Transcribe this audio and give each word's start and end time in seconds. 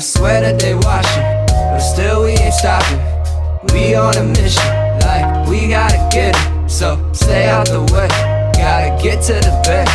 swear 0.00 0.40
that 0.40 0.58
they 0.58 0.74
watching, 0.74 1.22
but 1.46 1.80
still 1.80 2.24
we 2.24 2.30
ain't 2.30 2.54
stopping. 2.54 2.98
We 3.74 3.94
on 3.94 4.16
a 4.16 4.24
mission, 4.24 4.70
like 5.00 5.48
we 5.48 5.68
gotta 5.68 6.08
get 6.10 6.34
it. 6.34 6.70
So 6.70 6.96
stay 7.12 7.48
out 7.48 7.66
the 7.66 7.82
way, 7.92 8.08
gotta 8.54 8.98
get 9.02 9.22
to 9.24 9.34
the 9.34 9.60
bed. 9.64 9.88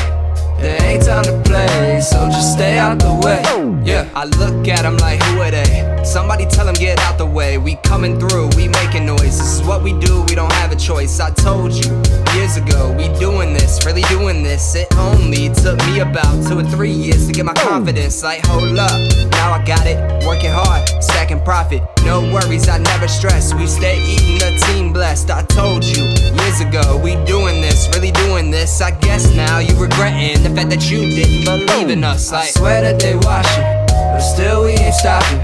There 0.59 0.81
ain't 0.83 1.05
time 1.05 1.23
to 1.23 1.41
play, 1.43 2.01
so 2.01 2.29
just 2.29 2.53
stay 2.53 2.77
out 2.77 2.99
the 2.99 3.13
way. 3.25 3.41
Yeah, 3.83 3.94
I 4.17 4.23
look 4.23 4.65
at 4.69 4.83
them 4.83 4.95
like, 4.95 5.21
who 5.23 5.41
are 5.41 5.51
they? 5.51 6.01
Somebody 6.05 6.45
tell 6.45 6.65
them 6.65 6.75
get 6.75 6.99
out 6.99 7.17
the 7.17 7.25
way. 7.25 7.57
We 7.57 7.75
coming 7.83 8.17
through, 8.17 8.47
we 8.55 8.69
making 8.69 9.05
noise. 9.05 9.37
This 9.37 9.59
is 9.59 9.61
what 9.61 9.83
we 9.83 9.91
do, 9.99 10.23
we 10.23 10.35
don't 10.35 10.53
have 10.53 10.71
a 10.71 10.77
choice. 10.77 11.19
I 11.19 11.31
told 11.31 11.73
you 11.73 11.91
years 12.33 12.55
ago, 12.55 12.95
we 12.97 13.09
doing 13.19 13.51
this, 13.51 13.85
really 13.85 14.03
doing 14.03 14.41
this. 14.41 14.73
It 14.73 14.87
only 14.95 15.49
took 15.49 15.77
me 15.87 15.99
about 15.99 16.47
two 16.47 16.59
or 16.59 16.63
three 16.63 16.91
years 16.91 17.27
to 17.27 17.33
get 17.33 17.43
my 17.43 17.55
confidence. 17.55 18.23
Like, 18.23 18.45
hold 18.45 18.79
up, 18.79 19.01
now 19.31 19.51
I 19.51 19.61
got 19.65 19.85
it. 19.85 19.97
Working 20.25 20.51
hard, 20.51 20.87
stacking 21.03 21.43
profit. 21.43 21.83
No 22.05 22.21
worries, 22.21 22.69
I 22.69 22.77
never 22.77 23.09
stress. 23.09 23.53
We 23.53 23.67
stay 23.67 24.01
eating 24.01 24.39
the 24.39 24.57
team 24.67 24.93
blessed. 24.93 25.29
I 25.29 25.43
told 25.43 25.83
you 25.83 26.03
years 26.03 26.61
ago, 26.61 26.97
we 27.03 27.15
doing 27.25 27.59
this, 27.59 27.89
really 27.93 28.11
doing 28.11 28.49
this. 28.49 28.79
I 28.79 28.91
guess 28.91 29.35
now 29.35 29.59
you 29.59 29.75
regretting 29.75 30.41
the 30.41 30.51
fact 30.55 30.69
that 30.69 30.89
you 30.89 31.09
didn't 31.09 31.43
believe 31.43 31.89
in 31.89 32.05
us. 32.05 32.31
Like, 32.31 32.43
I 32.43 32.51
swear 32.51 32.81
that 32.81 33.01
they 33.01 33.17
watching, 33.17 33.84
but 34.11 34.19
still 34.19 34.65
we 34.65 34.71
ain't 34.71 34.93
stopping. 34.93 35.39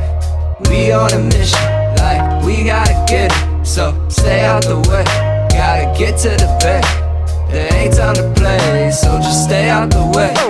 We 0.69 0.91
on 0.91 1.11
a 1.13 1.19
mission, 1.19 1.65
like 1.97 2.43
we 2.45 2.63
gotta 2.65 2.93
get 3.07 3.31
it. 3.31 3.65
So 3.65 3.93
stay 4.09 4.45
out 4.45 4.63
the 4.63 4.77
way, 4.89 5.03
gotta 5.49 5.93
get 5.97 6.17
to 6.19 6.29
the 6.29 6.47
bed. 6.61 6.83
There 7.51 7.73
ain't 7.73 7.95
time 7.95 8.15
to 8.15 8.31
play, 8.35 8.91
so 8.91 9.17
just 9.17 9.45
stay 9.45 9.69
out 9.69 9.91
the 9.91 10.05
way. 10.15 10.40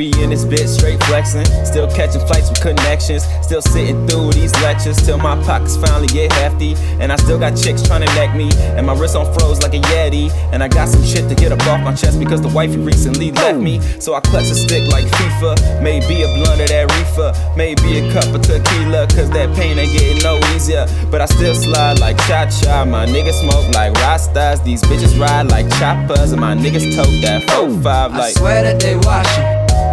We 0.00 0.06
in 0.22 0.30
this 0.30 0.46
bitch 0.46 0.66
straight 0.66 0.98
flexing, 1.04 1.44
still 1.66 1.86
catching 1.86 2.24
flights 2.26 2.48
with 2.48 2.62
connections, 2.62 3.22
still 3.42 3.60
sitting 3.60 4.08
through 4.08 4.32
these 4.32 4.50
lectures 4.62 4.96
till 4.96 5.18
my 5.18 5.36
pockets 5.44 5.76
finally 5.76 6.06
get 6.06 6.32
hefty. 6.32 6.72
And 6.98 7.12
I 7.12 7.16
still 7.16 7.38
got 7.38 7.54
chicks 7.54 7.82
trying 7.82 8.00
to 8.00 8.14
neck 8.14 8.34
me, 8.34 8.48
and 8.76 8.86
my 8.86 8.94
wrist 8.94 9.14
on 9.14 9.26
froze 9.34 9.60
like 9.60 9.74
a 9.74 9.80
Yeti. 9.92 10.32
And 10.54 10.62
I 10.62 10.68
got 10.68 10.88
some 10.88 11.04
shit 11.04 11.28
to 11.28 11.34
get 11.34 11.52
up 11.52 11.60
off 11.66 11.82
my 11.82 11.94
chest 11.94 12.18
because 12.18 12.40
the 12.40 12.48
wifey 12.48 12.78
recently 12.78 13.30
left 13.30 13.58
me. 13.58 13.78
So 14.00 14.14
I 14.14 14.20
clutch 14.20 14.44
a 14.44 14.54
stick 14.54 14.90
like 14.90 15.04
FIFA, 15.04 15.82
maybe 15.82 16.22
a 16.22 16.28
blunt 16.32 16.62
of 16.62 16.68
that 16.68 16.90
reefer, 16.96 17.54
maybe 17.54 17.98
a 17.98 18.10
cup 18.14 18.34
of 18.34 18.40
tequila, 18.40 19.06
cause 19.08 19.28
that 19.32 19.54
pain 19.54 19.78
ain't 19.78 19.92
getting 19.92 20.22
no 20.22 20.38
easier. 20.54 20.86
But 21.10 21.20
I 21.20 21.26
still 21.26 21.54
slide 21.54 21.98
like 21.98 22.16
cha 22.24 22.48
cha, 22.48 22.86
my 22.86 23.04
niggas 23.04 23.38
smoke 23.42 23.68
like 23.74 23.92
Rastas, 24.00 24.64
these 24.64 24.80
bitches 24.80 25.20
ride 25.20 25.50
like 25.50 25.68
choppers, 25.76 26.32
and 26.32 26.40
my 26.40 26.54
niggas 26.54 26.96
tote 26.96 27.20
that 27.20 27.42
4-5 27.50 27.84
like. 27.84 28.20
I 28.20 28.32
swear 28.32 28.62
that 28.62 28.80
they 28.80 28.96
watching, 28.96 29.44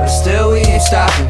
but 0.07 0.13
still 0.13 0.51
we 0.53 0.59
ain't 0.59 0.81
stopping. 0.81 1.27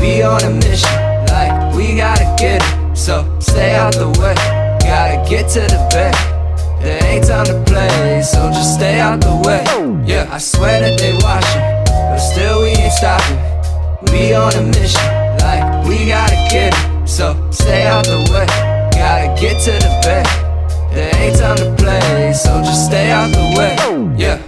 We 0.00 0.22
on 0.22 0.40
a 0.44 0.50
mission, 0.50 0.96
like 1.26 1.74
we 1.74 1.96
gotta 1.96 2.36
get 2.38 2.62
it. 2.62 2.96
So 2.96 3.26
stay 3.40 3.74
out 3.74 3.94
the 3.94 4.06
way, 4.20 4.34
gotta 4.78 5.28
get 5.28 5.50
to 5.54 5.62
the 5.62 5.80
bed. 5.90 6.14
There 6.80 7.02
ain't 7.02 7.26
time 7.26 7.46
to 7.46 7.60
play, 7.66 8.22
so 8.22 8.48
just 8.50 8.74
stay 8.74 9.00
out 9.00 9.20
the 9.22 9.34
way. 9.44 9.64
Yeah, 10.06 10.28
I 10.30 10.38
swear 10.38 10.80
that 10.82 11.00
they 11.00 11.14
watching, 11.14 11.62
but 11.90 12.18
still 12.18 12.62
we 12.62 12.68
ain't 12.78 12.92
stopping. 12.92 13.42
We 14.12 14.34
on 14.34 14.54
a 14.54 14.62
mission, 14.62 15.10
like 15.42 15.66
we 15.88 16.06
gotta 16.06 16.38
get 16.48 16.74
it. 16.78 17.08
So 17.08 17.34
stay 17.50 17.88
out 17.88 18.04
the 18.04 18.22
way, 18.30 18.46
gotta 18.94 19.34
get 19.34 19.60
to 19.64 19.72
the 19.72 19.90
bed. 20.06 20.26
There 20.94 21.10
ain't 21.16 21.38
time 21.40 21.56
to 21.56 21.74
play, 21.74 22.32
so 22.34 22.62
just 22.62 22.86
stay 22.86 23.10
out 23.10 23.32
the 23.32 23.58
way. 23.58 23.74
Yeah. 24.16 24.45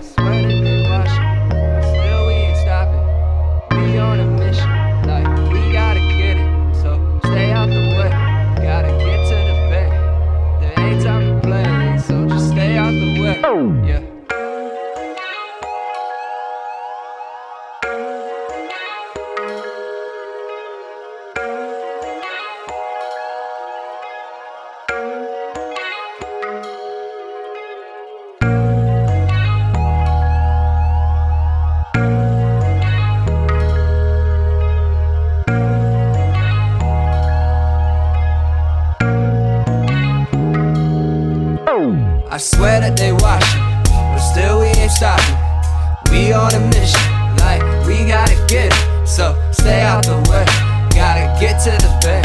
I 42.38 42.40
swear 42.40 42.80
that 42.80 42.96
they 42.96 43.10
watching, 43.10 43.66
but 43.90 44.22
still 44.22 44.60
we 44.60 44.70
ain't 44.78 44.94
stopping. 44.94 45.34
We 46.14 46.30
on 46.30 46.54
a 46.54 46.62
mission, 46.70 47.02
like 47.42 47.58
we 47.82 48.06
gotta 48.06 48.38
get 48.46 48.70
it. 48.70 49.08
So 49.08 49.34
stay 49.50 49.82
out 49.82 50.06
the 50.06 50.22
way, 50.30 50.46
gotta 50.94 51.34
get 51.42 51.58
to 51.66 51.74
the 51.74 51.90
bed. 51.98 52.22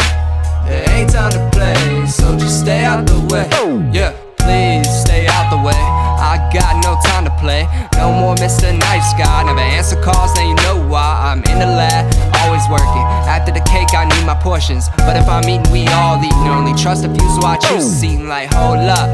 There 0.69 0.85
ain't 0.94 1.09
time 1.09 1.34
to 1.34 1.41
play, 1.50 2.06
so 2.06 2.38
just 2.38 2.62
stay 2.62 2.85
out 2.85 3.07
the 3.09 3.18
way. 3.34 3.50
Yeah, 3.90 4.13
please 4.38 4.85
stay 5.02 5.25
out 5.25 5.50
the 5.50 5.57
way. 5.57 5.73
I 5.73 6.38
got 6.53 6.78
no 6.85 6.94
time 7.02 7.25
to 7.25 7.34
play. 7.41 7.66
No 7.97 8.13
more 8.13 8.35
Mr. 8.35 8.69
Nice 8.69 9.18
Guy. 9.18 9.44
Never 9.44 9.59
answer 9.59 10.00
calls, 10.00 10.35
now 10.35 10.46
you 10.47 10.53
know 10.62 10.78
why. 10.88 11.34
I'm 11.34 11.41
in 11.50 11.57
the 11.57 11.66
lab, 11.66 12.06
always 12.46 12.62
working. 12.69 13.02
After 13.25 13.52
the 13.52 13.66
cake, 13.66 13.90
I 13.97 14.06
need 14.06 14.25
my 14.25 14.38
portions. 14.38 14.90
But 14.97 15.18
if 15.18 15.28
I'm 15.28 15.44
eating, 15.50 15.72
we 15.73 15.88
all 15.90 16.22
eating. 16.22 16.53
Only 16.53 16.78
trust 16.79 17.03
a 17.03 17.09
few, 17.09 17.28
so 17.34 17.41
I 17.41 17.57
choose 17.57 18.00
to 18.02 18.07
eating. 18.07 18.28
Like, 18.28 18.53
hold 18.53 18.78
up, 18.78 19.09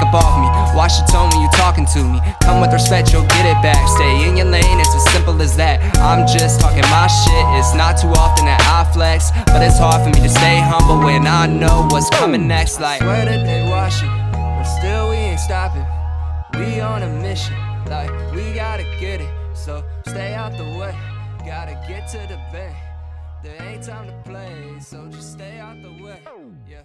back 0.00 0.14
up 0.14 0.24
off 0.24 0.40
me. 0.40 0.76
Watch 0.76 0.98
your 0.98 1.06
tone 1.08 1.30
when 1.30 1.42
you're 1.42 1.50
talking 1.50 1.86
to 1.86 2.04
me. 2.04 2.20
Come 2.42 2.60
with 2.60 2.72
respect, 2.72 3.12
you'll 3.12 3.26
get 3.26 3.46
it 3.46 3.62
back. 3.62 3.88
Stay 3.88 4.28
in 4.28 4.36
your 4.36 4.46
lane, 4.46 4.80
it's 4.80 4.94
as 4.94 5.04
simple 5.12 5.40
as 5.42 5.56
that. 5.56 5.80
I'm 5.98 6.26
just 6.26 6.60
talking 6.60 6.82
my 6.90 7.06
shit. 7.06 7.44
It's 7.58 7.74
not 7.74 7.98
too 7.98 8.08
often 8.08 8.46
that 8.46 8.60
I 8.62 8.90
flex, 8.92 9.30
but 9.46 9.62
it's 9.62 9.78
hard 9.78 10.02
for 10.02 10.08
me 10.08 10.26
to 10.26 10.28
stay 10.28 10.60
humble 10.60 10.98
when 11.04 11.26
I 11.26 11.46
know 11.46 11.86
what's 11.90 12.10
coming 12.10 12.46
next. 12.46 12.80
Like, 12.80 13.00
swear 13.00 13.24
that 13.24 13.44
they 13.44 13.68
watching, 13.68 14.10
but 14.32 14.64
still 14.64 15.10
we 15.10 15.16
ain't 15.16 15.40
stopping. 15.40 15.86
We 16.54 16.80
on 16.80 17.02
a 17.02 17.08
mission, 17.08 17.56
like 17.86 18.10
we 18.34 18.52
gotta 18.54 18.84
get 18.98 19.20
it. 19.20 19.30
So 19.54 19.84
stay 20.06 20.34
out 20.34 20.52
the 20.56 20.64
way, 20.78 20.94
gotta 21.44 21.74
get 21.88 22.08
to 22.08 22.18
the 22.18 22.38
bank. 22.52 22.76
There 23.42 23.56
ain't 23.62 23.82
time 23.82 24.06
to 24.06 24.30
play, 24.30 24.78
so 24.80 25.08
just 25.08 25.32
stay 25.32 25.58
out 25.58 25.80
the 25.82 26.02
way. 26.02 26.20
Yeah. 26.68 26.82